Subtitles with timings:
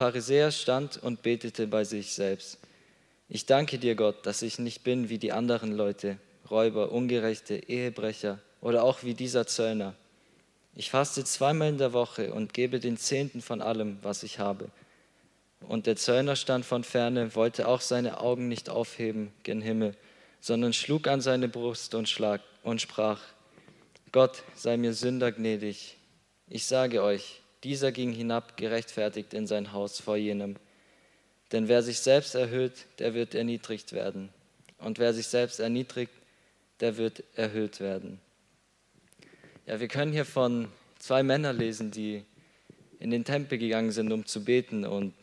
[0.00, 2.56] Pharisäer stand und betete bei sich selbst.
[3.28, 6.16] Ich danke dir, Gott, dass ich nicht bin wie die anderen Leute,
[6.50, 9.92] Räuber, Ungerechte, Ehebrecher oder auch wie dieser Zöllner.
[10.74, 14.70] Ich faste zweimal in der Woche und gebe den Zehnten von allem, was ich habe.
[15.68, 19.94] Und der Zöllner stand von ferne, wollte auch seine Augen nicht aufheben gen Himmel,
[20.40, 23.20] sondern schlug an seine Brust und, schlag, und sprach,
[24.12, 25.98] Gott sei mir Sünder gnädig.
[26.48, 30.56] Ich sage euch, dieser ging hinab gerechtfertigt in sein Haus vor jenem.
[31.52, 34.30] Denn wer sich selbst erhöht, der wird erniedrigt werden.
[34.78, 36.12] Und wer sich selbst erniedrigt,
[36.80, 38.20] der wird erhöht werden.
[39.66, 40.68] Ja, wir können hier von
[40.98, 42.24] zwei Männern lesen, die
[42.98, 44.84] in den Tempel gegangen sind, um zu beten.
[44.84, 45.14] Und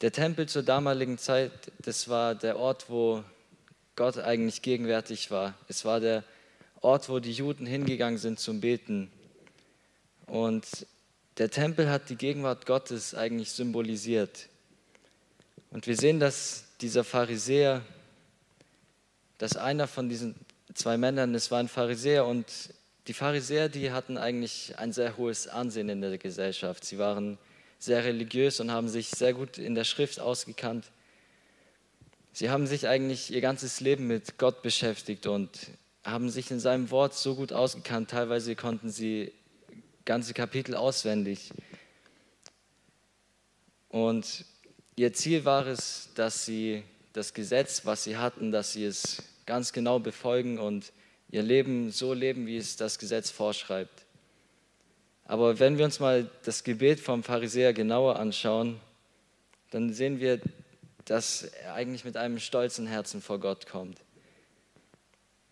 [0.00, 3.22] der Tempel zur damaligen Zeit, das war der Ort, wo
[3.94, 5.54] Gott eigentlich gegenwärtig war.
[5.68, 6.24] Es war der
[6.80, 9.10] Ort, wo die Juden hingegangen sind zum Beten.
[10.26, 10.86] Und
[11.38, 14.48] der Tempel hat die Gegenwart Gottes eigentlich symbolisiert.
[15.70, 17.82] Und wir sehen, dass dieser Pharisäer,
[19.38, 20.34] dass einer von diesen
[20.74, 22.46] zwei Männern, es war ein Pharisäer und
[23.08, 26.84] die Pharisäer, die hatten eigentlich ein sehr hohes Ansehen in der Gesellschaft.
[26.84, 27.38] Sie waren
[27.78, 30.84] sehr religiös und haben sich sehr gut in der Schrift ausgekannt.
[32.32, 35.50] Sie haben sich eigentlich ihr ganzes Leben mit Gott beschäftigt und
[36.04, 38.10] haben sich in seinem Wort so gut ausgekannt.
[38.10, 39.32] Teilweise konnten sie
[40.04, 41.50] ganze Kapitel auswendig.
[43.88, 44.44] Und
[44.96, 49.72] ihr Ziel war es, dass sie das Gesetz, was sie hatten, dass sie es ganz
[49.72, 50.92] genau befolgen und
[51.30, 54.04] ihr Leben so leben, wie es das Gesetz vorschreibt.
[55.24, 58.80] Aber wenn wir uns mal das Gebet vom Pharisäer genauer anschauen,
[59.70, 60.40] dann sehen wir,
[61.04, 63.98] dass er eigentlich mit einem stolzen Herzen vor Gott kommt.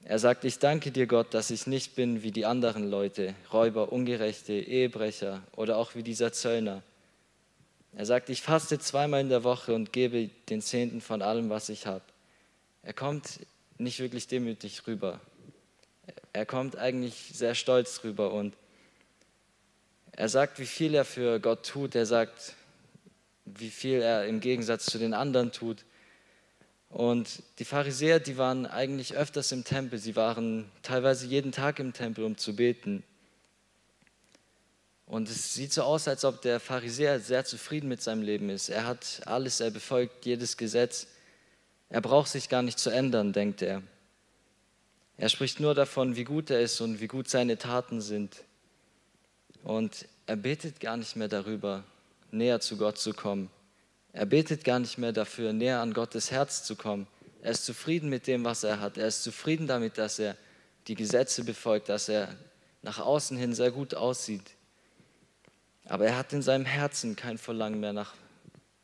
[0.05, 3.93] Er sagt, ich danke dir Gott, dass ich nicht bin wie die anderen Leute, Räuber,
[3.93, 6.83] Ungerechte, Ehebrecher oder auch wie dieser Zöllner.
[7.97, 11.69] Er sagt, ich faste zweimal in der Woche und gebe den Zehnten von allem, was
[11.69, 12.05] ich habe.
[12.83, 13.41] Er kommt
[13.79, 15.21] nicht wirklich demütig rüber.
[16.33, 18.55] Er kommt eigentlich sehr stolz rüber und
[20.13, 21.95] er sagt, wie viel er für Gott tut.
[21.95, 22.55] Er sagt,
[23.45, 25.85] wie viel er im Gegensatz zu den anderen tut.
[26.91, 29.99] Und die Pharisäer, die waren eigentlich öfters im Tempel.
[29.99, 33.05] Sie waren teilweise jeden Tag im Tempel, um zu beten.
[35.07, 38.69] Und es sieht so aus, als ob der Pharisäer sehr zufrieden mit seinem Leben ist.
[38.69, 41.07] Er hat alles, er befolgt jedes Gesetz.
[41.89, 43.83] Er braucht sich gar nicht zu ändern, denkt er.
[45.17, 48.37] Er spricht nur davon, wie gut er ist und wie gut seine Taten sind.
[49.63, 51.85] Und er betet gar nicht mehr darüber,
[52.31, 53.51] näher zu Gott zu kommen.
[54.13, 57.07] Er betet gar nicht mehr dafür, näher an Gottes Herz zu kommen.
[57.43, 58.99] Er ist zufrieden mit dem, was er hat.
[58.99, 60.37] Er ist zufrieden damit, dass er
[60.89, 62.35] die Gesetze befolgt, dass er
[62.83, 64.55] nach außen hin sehr gut aussieht.
[65.85, 68.15] Aber er hat in seinem Herzen kein Verlangen mehr nach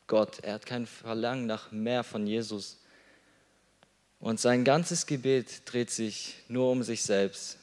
[0.07, 0.39] Gott.
[0.43, 2.79] Er hat kein Verlangen nach mehr von Jesus.
[4.19, 7.57] Und sein ganzes Gebet dreht sich nur um sich selbst.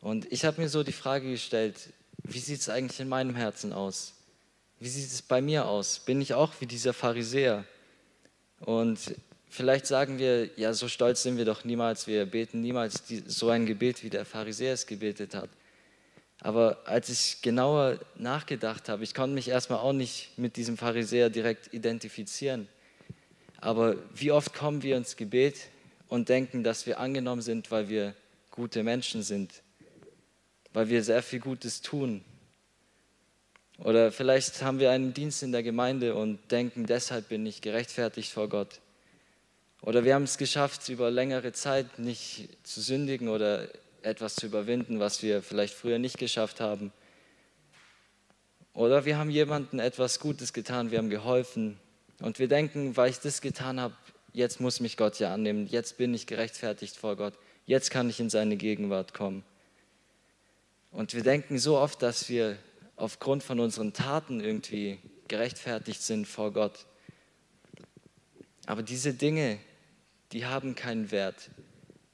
[0.00, 1.92] Und ich habe mir so die Frage gestellt,
[2.22, 4.14] wie sieht es eigentlich in meinem Herzen aus?
[4.82, 5.98] Wie sieht es bei mir aus?
[5.98, 7.66] Bin ich auch wie dieser Pharisäer?
[8.60, 8.98] Und
[9.50, 13.50] vielleicht sagen wir, ja, so stolz sind wir doch niemals, wir beten niemals die, so
[13.50, 15.50] ein Gebet, wie der Pharisäer es gebetet hat.
[16.40, 21.28] Aber als ich genauer nachgedacht habe, ich konnte mich erstmal auch nicht mit diesem Pharisäer
[21.28, 22.66] direkt identifizieren.
[23.60, 25.58] Aber wie oft kommen wir ins Gebet
[26.08, 28.14] und denken, dass wir angenommen sind, weil wir
[28.50, 29.62] gute Menschen sind,
[30.72, 32.24] weil wir sehr viel Gutes tun,
[33.80, 38.30] oder vielleicht haben wir einen Dienst in der Gemeinde und denken, deshalb bin ich gerechtfertigt
[38.30, 38.80] vor Gott.
[39.80, 43.68] Oder wir haben es geschafft, über längere Zeit nicht zu sündigen oder
[44.02, 46.92] etwas zu überwinden, was wir vielleicht früher nicht geschafft haben.
[48.74, 51.78] Oder wir haben jemandem etwas Gutes getan, wir haben geholfen
[52.20, 53.94] und wir denken, weil ich das getan habe,
[54.34, 58.20] jetzt muss mich Gott ja annehmen, jetzt bin ich gerechtfertigt vor Gott, jetzt kann ich
[58.20, 59.42] in seine Gegenwart kommen.
[60.92, 62.58] Und wir denken so oft, dass wir
[63.00, 66.86] aufgrund von unseren Taten irgendwie gerechtfertigt sind vor Gott.
[68.66, 69.58] Aber diese Dinge,
[70.32, 71.50] die haben keinen Wert,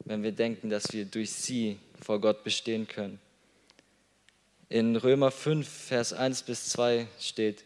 [0.04, 3.18] wenn wir denken, dass wir durch sie vor Gott bestehen können.
[4.68, 7.64] In Römer 5, Vers 1 bis 2 steht,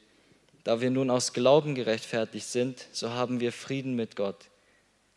[0.64, 4.48] da wir nun aus Glauben gerechtfertigt sind, so haben wir Frieden mit Gott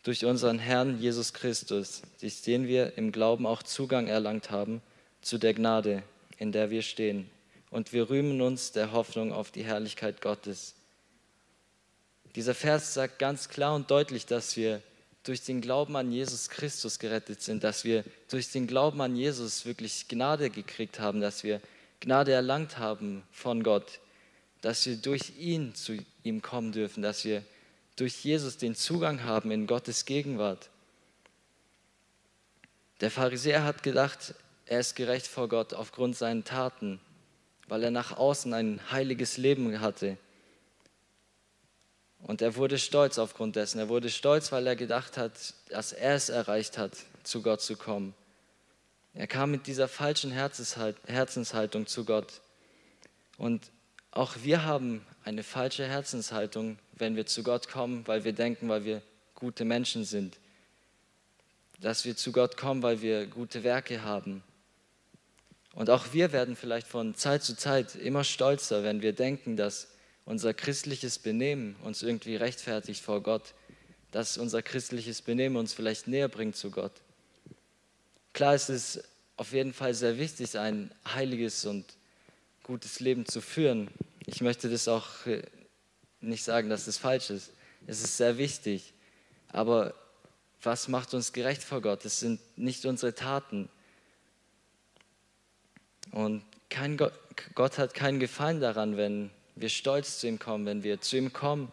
[0.02, 4.82] durch unseren Herrn Jesus Christus, durch den wir im Glauben auch Zugang erlangt haben
[5.22, 6.02] zu der Gnade,
[6.36, 7.30] in der wir stehen
[7.74, 10.74] und wir rühmen uns der Hoffnung auf die Herrlichkeit Gottes.
[12.36, 14.80] Dieser Vers sagt ganz klar und deutlich, dass wir
[15.24, 19.66] durch den Glauben an Jesus Christus gerettet sind, dass wir durch den Glauben an Jesus
[19.66, 21.60] wirklich Gnade gekriegt haben, dass wir
[21.98, 23.98] Gnade erlangt haben von Gott,
[24.60, 27.42] dass wir durch ihn zu ihm kommen dürfen, dass wir
[27.96, 30.70] durch Jesus den Zugang haben in Gottes Gegenwart.
[33.00, 34.36] Der Pharisäer hat gedacht,
[34.66, 37.00] er ist gerecht vor Gott aufgrund seiner Taten,
[37.68, 40.16] weil er nach außen ein heiliges Leben hatte.
[42.22, 43.78] Und er wurde stolz aufgrund dessen.
[43.78, 45.32] Er wurde stolz, weil er gedacht hat,
[45.68, 48.14] dass er es erreicht hat, zu Gott zu kommen.
[49.12, 52.40] Er kam mit dieser falschen Herzenshaltung zu Gott.
[53.36, 53.70] Und
[54.10, 58.84] auch wir haben eine falsche Herzenshaltung, wenn wir zu Gott kommen, weil wir denken, weil
[58.84, 59.02] wir
[59.34, 60.38] gute Menschen sind.
[61.80, 64.42] Dass wir zu Gott kommen, weil wir gute Werke haben.
[65.74, 69.88] Und auch wir werden vielleicht von Zeit zu Zeit immer stolzer, wenn wir denken, dass
[70.24, 73.54] unser christliches Benehmen uns irgendwie rechtfertigt vor Gott,
[74.12, 76.92] dass unser christliches Benehmen uns vielleicht näher bringt zu Gott.
[78.32, 79.02] Klar ist es
[79.36, 81.84] auf jeden Fall sehr wichtig, ein heiliges und
[82.62, 83.88] gutes Leben zu führen.
[84.26, 85.42] Ich möchte das auch äh,
[86.20, 87.50] nicht sagen, dass es falsch ist.
[87.86, 88.92] Es ist sehr wichtig.
[89.48, 89.94] Aber
[90.62, 92.04] was macht uns gerecht vor Gott?
[92.04, 93.68] Es sind nicht unsere Taten.
[96.14, 97.12] Und kein Gott,
[97.56, 101.32] Gott hat keinen Gefallen daran, wenn wir stolz zu ihm kommen, wenn wir zu ihm
[101.32, 101.72] kommen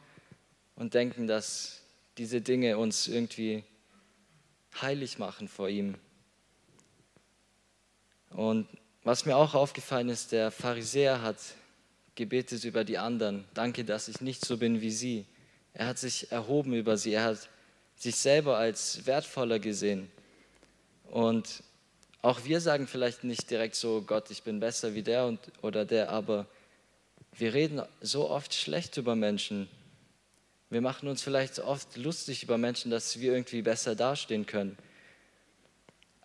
[0.76, 1.84] und denken, dass
[2.18, 3.64] diese Dinge uns irgendwie
[4.82, 5.94] heilig machen vor ihm.
[8.32, 8.68] Und
[9.04, 11.38] was mir auch aufgefallen ist, der Pharisäer hat
[12.16, 13.46] gebetet über die anderen.
[13.54, 15.28] Danke, dass ich nicht so bin wie sie.
[15.74, 17.14] Er hat sich erhoben über sie.
[17.14, 17.50] Er hat
[17.96, 20.10] sich selber als wertvoller gesehen.
[21.04, 21.62] Und
[22.22, 25.86] auch wir sagen vielleicht nicht direkt so, Gott, ich bin besser wie der und, oder
[25.86, 26.46] der, aber
[27.34, 29.68] wir reden so oft schlecht über Menschen.
[30.70, 34.78] Wir machen uns vielleicht oft lustig über Menschen, dass wir irgendwie besser dastehen können.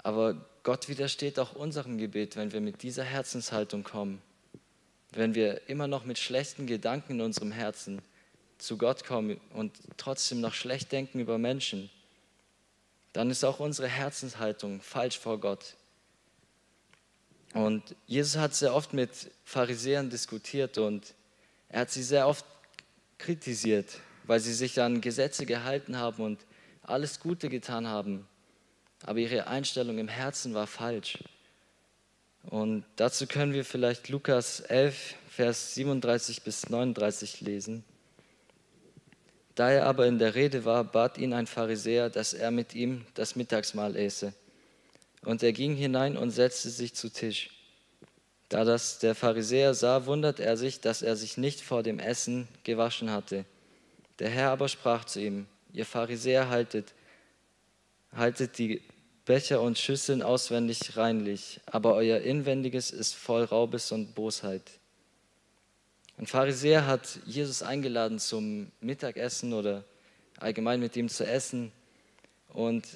[0.03, 4.21] Aber Gott widersteht auch unserem Gebet, wenn wir mit dieser Herzenshaltung kommen.
[5.13, 8.03] Wenn wir immer noch mit schlechten Gedanken in unserem Herzen
[8.59, 11.91] zu Gott kommen und trotzdem noch schlecht denken über Menschen,
[13.13, 15.75] dann ist auch unsere Herzenshaltung falsch vor Gott.
[17.55, 19.11] Und Jesus hat sehr oft mit
[19.45, 21.15] Pharisäern diskutiert und
[21.69, 22.45] er hat sie sehr oft
[23.19, 26.41] kritisiert, weil sie sich an Gesetze gehalten haben und
[26.83, 28.27] alles Gute getan haben.
[29.05, 31.19] Aber ihre Einstellung im Herzen war falsch.
[32.43, 37.85] Und dazu können wir vielleicht Lukas 11, Vers 37 bis 39 lesen.
[39.57, 43.07] Da er aber in der Rede war, bat ihn ein Pharisäer, dass er mit ihm
[43.15, 44.33] das Mittagsmahl äße.
[45.27, 47.51] Und er ging hinein und setzte sich zu Tisch.
[48.49, 52.47] Da das der Pharisäer sah, wundert er sich, dass er sich nicht vor dem Essen
[52.63, 53.45] gewaschen hatte.
[54.21, 56.95] Der Herr aber sprach zu ihm, ihr Pharisäer haltet,
[58.13, 58.83] haltet die
[59.25, 64.63] Becher und Schüsseln auswendig reinlich, aber euer Inwendiges ist voll Raubes und Bosheit.
[66.19, 69.83] Ein Pharisäer hat Jesus eingeladen zum Mittagessen oder
[70.39, 71.73] allgemein mit ihm zu essen
[72.51, 72.87] und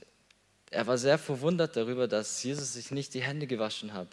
[0.70, 4.08] er war sehr verwundert darüber, dass Jesus sich nicht die Hände gewaschen hat.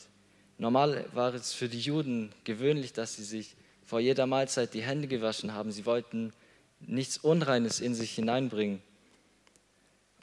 [0.57, 3.55] Normal war es für die Juden gewöhnlich, dass sie sich
[3.85, 5.71] vor jeder Mahlzeit die Hände gewaschen haben.
[5.71, 6.33] Sie wollten
[6.79, 8.81] nichts Unreines in sich hineinbringen.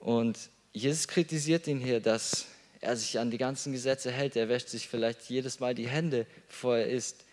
[0.01, 0.39] Und
[0.73, 2.47] Jesus kritisiert ihn hier, dass
[2.81, 4.35] er sich an die ganzen Gesetze hält.
[4.35, 7.25] Er wäscht sich vielleicht jedes Mal die Hände, bevor er isst.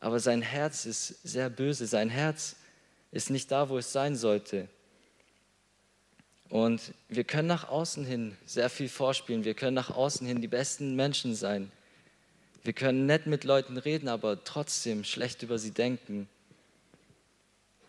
[0.00, 1.86] Aber sein Herz ist sehr böse.
[1.86, 2.56] Sein Herz
[3.12, 4.68] ist nicht da, wo es sein sollte.
[6.50, 9.44] Und wir können nach außen hin sehr viel vorspielen.
[9.44, 11.70] Wir können nach außen hin die besten Menschen sein.
[12.62, 16.28] Wir können nett mit Leuten reden, aber trotzdem schlecht über sie denken.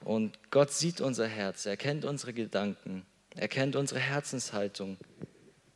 [0.03, 4.97] Und Gott sieht unser Herz, er kennt unsere Gedanken, er kennt unsere Herzenshaltung.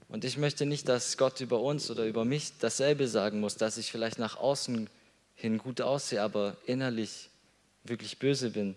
[0.07, 3.77] Und ich möchte nicht, dass Gott über uns oder über mich dasselbe sagen muss, dass
[3.77, 4.89] ich vielleicht nach außen
[5.35, 7.29] hin gut aussehe, aber innerlich
[7.83, 8.75] wirklich böse bin.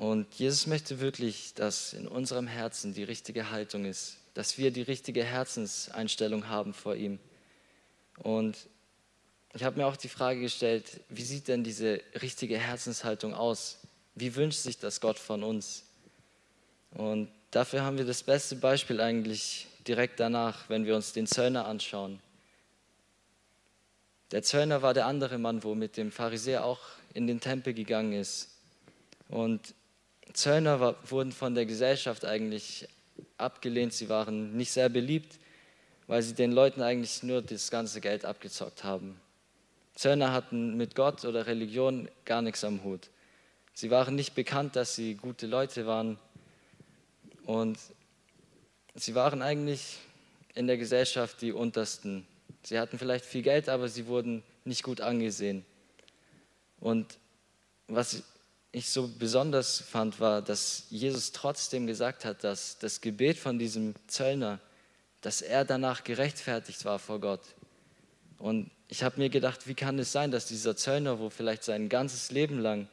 [0.00, 4.80] Und Jesus möchte wirklich, dass in unserem Herzen die richtige Haltung ist, dass wir die
[4.80, 7.18] richtige Herzenseinstellung haben vor ihm.
[8.16, 8.56] Und
[9.52, 13.76] ich habe mir auch die Frage gestellt, wie sieht denn diese richtige Herzenshaltung aus?
[14.14, 15.84] Wie wünscht sich das Gott von uns?
[16.92, 21.66] Und dafür haben wir das beste Beispiel eigentlich direkt danach, wenn wir uns den Zöllner
[21.66, 22.20] anschauen.
[24.30, 26.80] Der Zöllner war der andere Mann, wo mit dem Pharisäer auch
[27.12, 28.48] in den Tempel gegangen ist.
[29.28, 29.74] Und
[30.32, 32.88] Zöllner war, wurden von der Gesellschaft eigentlich
[33.36, 35.38] abgelehnt, sie waren nicht sehr beliebt,
[36.06, 39.20] weil sie den Leuten eigentlich nur das ganze Geld abgezockt haben.
[39.94, 43.10] Zöllner hatten mit Gott oder Religion gar nichts am Hut.
[43.74, 46.18] Sie waren nicht bekannt, dass sie gute Leute waren
[47.44, 47.78] und
[48.94, 49.98] sie waren eigentlich
[50.54, 52.26] in der Gesellschaft die untersten.
[52.62, 55.64] Sie hatten vielleicht viel Geld, aber sie wurden nicht gut angesehen.
[56.80, 57.18] Und
[57.88, 58.22] was
[58.72, 63.94] ich so besonders fand, war, dass Jesus trotzdem gesagt hat, dass das Gebet von diesem
[64.06, 64.60] Zöllner,
[65.22, 67.42] dass er danach gerechtfertigt war vor Gott.
[68.38, 71.88] Und ich habe mir gedacht, wie kann es sein, dass dieser Zöllner, wo vielleicht sein
[71.88, 72.88] ganzes Leben lang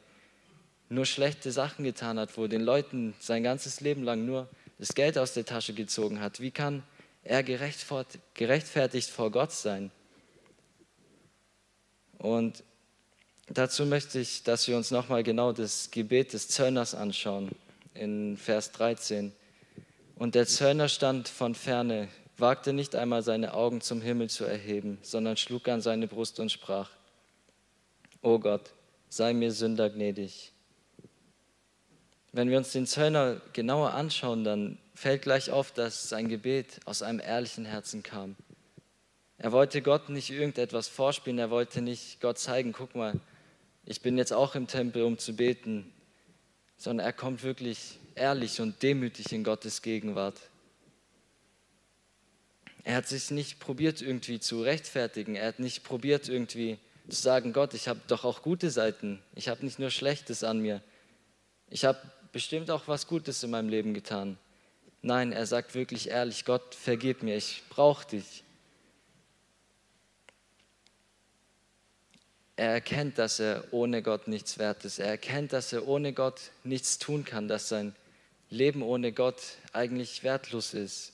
[0.88, 5.18] nur schlechte Sachen getan hat, wo den Leuten sein ganzes Leben lang nur das Geld
[5.18, 6.82] aus der Tasche gezogen hat, wie kann
[7.22, 9.90] er gerechtfertigt vor Gott sein?
[12.18, 12.64] Und
[13.50, 17.50] Dazu möchte ich, dass wir uns nochmal genau das Gebet des Zöllners anschauen,
[17.94, 19.32] in Vers 13.
[20.16, 24.98] Und der Zöllner stand von ferne, wagte nicht einmal seine Augen zum Himmel zu erheben,
[25.00, 26.90] sondern schlug an seine Brust und sprach,
[28.20, 28.74] O Gott,
[29.08, 30.52] sei mir Sünder gnädig.
[32.32, 37.00] Wenn wir uns den Zöllner genauer anschauen, dann fällt gleich auf, dass sein Gebet aus
[37.02, 38.36] einem ehrlichen Herzen kam.
[39.38, 43.18] Er wollte Gott nicht irgendetwas vorspielen, er wollte nicht Gott zeigen, guck mal,
[43.90, 45.90] ich bin jetzt auch im Tempel, um zu beten,
[46.76, 50.38] sondern er kommt wirklich ehrlich und demütig in Gottes Gegenwart.
[52.84, 56.78] Er hat sich nicht probiert irgendwie zu rechtfertigen, er hat nicht probiert irgendwie
[57.08, 60.60] zu sagen, Gott, ich habe doch auch gute Seiten, ich habe nicht nur Schlechtes an
[60.60, 60.82] mir,
[61.70, 61.98] ich habe
[62.30, 64.36] bestimmt auch was Gutes in meinem Leben getan.
[65.00, 68.44] Nein, er sagt wirklich ehrlich, Gott, vergib mir, ich brauche dich.
[72.58, 74.98] Er erkennt, dass er ohne Gott nichts wert ist.
[74.98, 77.94] Er erkennt, dass er ohne Gott nichts tun kann, dass sein
[78.50, 79.40] Leben ohne Gott
[79.72, 81.12] eigentlich wertlos ist.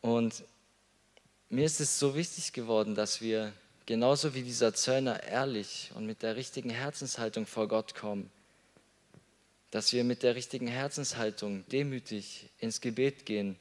[0.00, 0.42] Und
[1.48, 3.52] mir ist es so wichtig geworden, dass wir
[3.86, 8.28] genauso wie dieser Zöllner ehrlich und mit der richtigen Herzenshaltung vor Gott kommen.
[9.70, 13.60] Dass wir mit der richtigen Herzenshaltung demütig ins Gebet gehen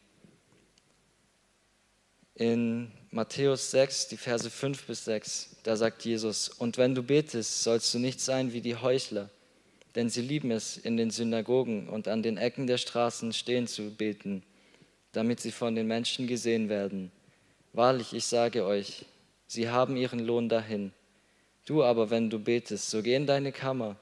[2.36, 7.64] in Matthäus 6, die Verse 5 bis 6, da sagt Jesus, und wenn du betest,
[7.64, 9.30] sollst du nicht sein wie die Heuchler,
[9.96, 13.90] denn sie lieben es, in den Synagogen und an den Ecken der Straßen stehen zu
[13.90, 14.44] beten,
[15.14, 17.10] damit sie von den Menschen gesehen werden.
[17.72, 19.06] Wahrlich, ich sage euch,
[19.48, 20.92] sie haben ihren Lohn dahin.
[21.66, 23.96] Du aber, wenn du betest, so geh in deine Kammer,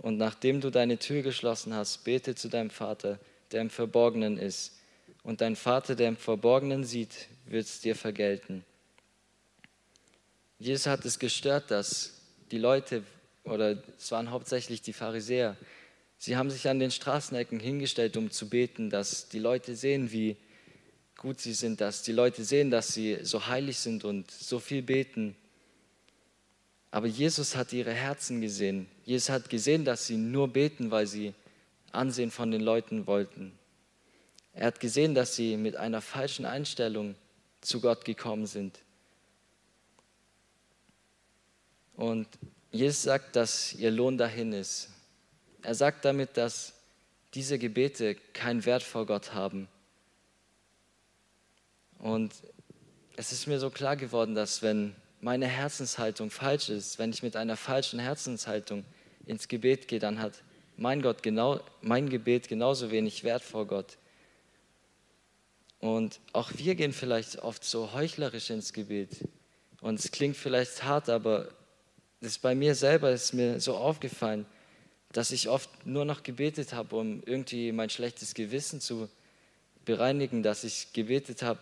[0.00, 3.18] und nachdem du deine Tür geschlossen hast, bete zu deinem Vater,
[3.50, 4.78] der im Verborgenen ist,
[5.24, 8.64] und dein Vater, der im Verborgenen sieht, wird es dir vergelten.
[10.58, 12.20] Jesus hat es gestört, dass
[12.50, 13.02] die Leute,
[13.44, 15.56] oder es waren hauptsächlich die Pharisäer,
[16.18, 20.36] sie haben sich an den Straßenecken hingestellt, um zu beten, dass die Leute sehen, wie
[21.16, 24.82] gut sie sind, dass die Leute sehen, dass sie so heilig sind und so viel
[24.82, 25.36] beten.
[26.90, 28.86] Aber Jesus hat ihre Herzen gesehen.
[29.04, 31.34] Jesus hat gesehen, dass sie nur beten, weil sie
[31.90, 33.52] Ansehen von den Leuten wollten.
[34.54, 37.14] Er hat gesehen, dass sie mit einer falschen Einstellung
[37.62, 38.78] zu Gott gekommen sind.
[41.96, 42.28] Und
[42.70, 44.90] Jesus sagt, dass ihr Lohn dahin ist.
[45.62, 46.74] Er sagt damit, dass
[47.34, 49.68] diese Gebete keinen Wert vor Gott haben.
[51.98, 52.34] Und
[53.16, 57.36] es ist mir so klar geworden, dass wenn meine Herzenshaltung falsch ist, wenn ich mit
[57.36, 58.84] einer falschen Herzenshaltung
[59.26, 60.42] ins Gebet gehe, dann hat
[60.76, 63.98] mein, Gott genau, mein Gebet genauso wenig Wert vor Gott
[65.82, 69.28] und auch wir gehen vielleicht oft so heuchlerisch ins Gebet.
[69.80, 71.48] Und es klingt vielleicht hart, aber
[72.20, 74.46] das bei mir selber ist mir so aufgefallen,
[75.10, 79.08] dass ich oft nur noch gebetet habe, um irgendwie mein schlechtes Gewissen zu
[79.84, 81.58] bereinigen, dass ich gebetet habe,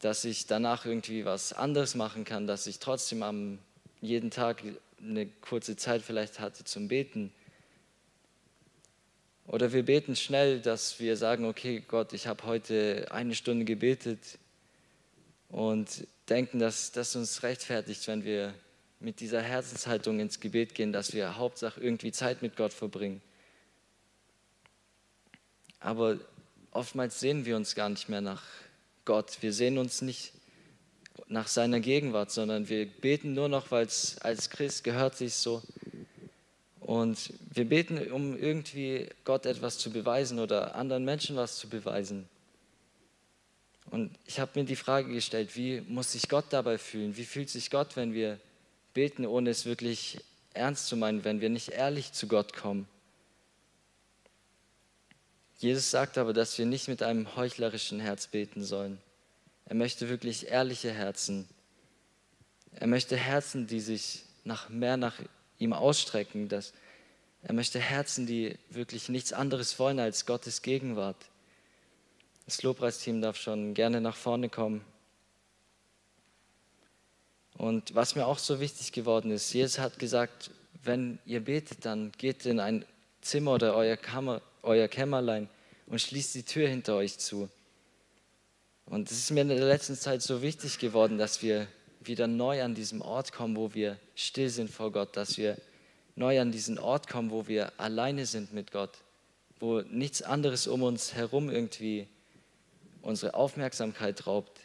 [0.00, 3.58] dass ich danach irgendwie was anderes machen kann, dass ich trotzdem am
[4.02, 4.62] jeden Tag
[5.00, 7.32] eine kurze Zeit vielleicht hatte zum Beten.
[9.46, 14.38] Oder wir beten schnell, dass wir sagen, okay Gott, ich habe heute eine Stunde gebetet
[15.48, 18.54] und denken, dass das uns rechtfertigt, wenn wir
[19.00, 23.20] mit dieser Herzenshaltung ins Gebet gehen, dass wir Hauptsache irgendwie Zeit mit Gott verbringen.
[25.80, 26.18] Aber
[26.70, 28.44] oftmals sehen wir uns gar nicht mehr nach
[29.04, 29.38] Gott.
[29.40, 30.32] Wir sehen uns nicht
[31.26, 35.62] nach seiner Gegenwart, sondern wir beten nur noch, weil es als Christ gehört sich so
[36.92, 42.28] und wir beten, um irgendwie Gott etwas zu beweisen oder anderen Menschen was zu beweisen.
[43.86, 47.16] Und ich habe mir die Frage gestellt, wie muss sich Gott dabei fühlen?
[47.16, 48.38] Wie fühlt sich Gott, wenn wir
[48.92, 50.18] beten, ohne es wirklich
[50.52, 52.86] ernst zu meinen, wenn wir nicht ehrlich zu Gott kommen?
[55.56, 58.98] Jesus sagt aber, dass wir nicht mit einem heuchlerischen Herz beten sollen.
[59.64, 61.48] Er möchte wirklich ehrliche Herzen.
[62.74, 65.18] Er möchte Herzen, die sich nach mehr nach
[65.62, 66.48] ihm ausstrecken.
[66.48, 66.72] Dass
[67.42, 71.16] er möchte Herzen, die wirklich nichts anderes wollen als Gottes Gegenwart.
[72.46, 74.84] Das Lobpreisteam darf schon gerne nach vorne kommen.
[77.56, 80.50] Und was mir auch so wichtig geworden ist, Jesus hat gesagt,
[80.84, 82.84] wenn ihr betet, dann geht in ein
[83.20, 85.48] Zimmer oder euer, Kammer, euer Kämmerlein
[85.86, 87.48] und schließt die Tür hinter euch zu.
[88.86, 91.68] Und es ist mir in der letzten Zeit so wichtig geworden, dass wir
[92.06, 95.56] wieder neu an diesem Ort kommen, wo wir still sind vor Gott, dass wir
[96.16, 98.98] neu an diesen Ort kommen, wo wir alleine sind mit Gott,
[99.60, 102.06] wo nichts anderes um uns herum irgendwie
[103.02, 104.60] unsere Aufmerksamkeit raubt,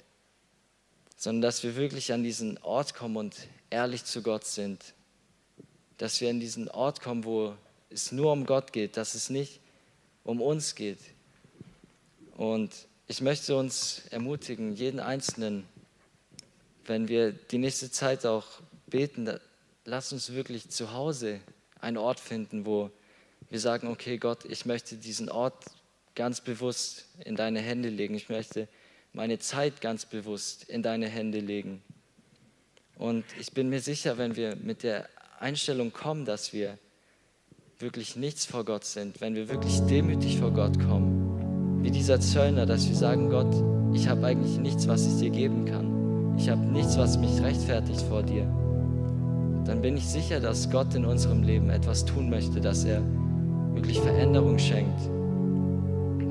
[1.15, 3.35] sondern dass wir wirklich an diesen Ort kommen und
[3.69, 4.93] ehrlich zu Gott sind,
[5.97, 7.55] dass wir an diesen Ort kommen, wo
[7.89, 9.59] es nur um Gott geht, dass es nicht
[10.23, 10.99] um uns geht.
[12.35, 12.71] Und
[13.07, 15.67] ich möchte uns ermutigen, jeden Einzelnen,
[16.87, 18.45] wenn wir die nächste Zeit auch
[18.87, 19.29] beten,
[19.85, 21.39] lass uns wirklich zu Hause
[21.79, 22.89] einen Ort finden, wo
[23.49, 25.65] wir sagen, okay Gott, ich möchte diesen Ort
[26.15, 28.15] ganz bewusst in deine Hände legen.
[28.15, 28.67] Ich möchte
[29.13, 31.81] meine Zeit ganz bewusst in deine Hände legen.
[32.97, 35.07] Und ich bin mir sicher, wenn wir mit der
[35.39, 36.77] Einstellung kommen, dass wir
[37.79, 42.65] wirklich nichts vor Gott sind, wenn wir wirklich demütig vor Gott kommen, wie dieser Zöllner,
[42.65, 43.53] dass wir sagen, Gott,
[43.95, 46.06] ich habe eigentlich nichts, was ich dir geben kann.
[46.37, 48.45] Ich habe nichts, was mich rechtfertigt vor dir.
[49.65, 53.01] Dann bin ich sicher, dass Gott in unserem Leben etwas tun möchte, dass er
[53.73, 54.99] wirklich Veränderung schenkt,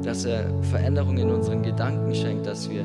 [0.02, 2.84] dass er Veränderung in unseren Gedanken schenkt, dass wir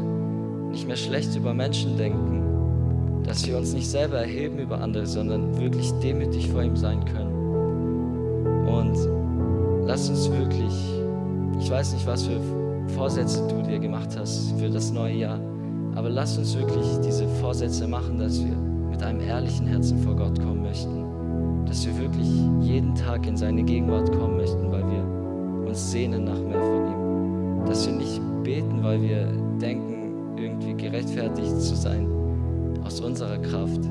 [0.71, 5.57] nicht mehr schlecht über Menschen denken, dass wir uns nicht selber erheben über andere, sondern
[5.59, 7.31] wirklich demütig vor ihm sein können.
[8.67, 10.73] Und lass uns wirklich,
[11.59, 12.39] ich weiß nicht, was für
[12.95, 15.39] Vorsätze du dir gemacht hast für das neue Jahr,
[15.95, 18.55] aber lass uns wirklich diese Vorsätze machen, dass wir
[18.89, 22.29] mit einem ehrlichen Herzen vor Gott kommen möchten, dass wir wirklich
[22.61, 27.65] jeden Tag in seine Gegenwart kommen möchten, weil wir uns sehnen nach mehr von ihm,
[27.65, 29.27] dass wir nicht beten, weil wir
[29.61, 32.07] denken, irgendwie gerechtfertigt zu sein
[32.83, 33.81] aus unserer Kraft.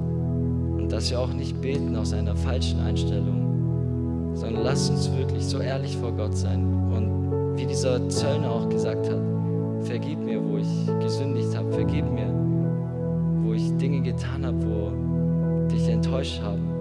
[0.77, 5.61] Und dass wir auch nicht beten aus einer falschen Einstellung, sondern lass uns wirklich so
[5.61, 6.65] ehrlich vor Gott sein.
[6.95, 9.30] Und wie dieser Zöllner auch gesagt hat,
[9.83, 12.33] vergib mir, wo ich gesündigt habe, vergib mir,
[13.43, 16.80] wo ich Dinge getan habe, wo dich enttäuscht haben.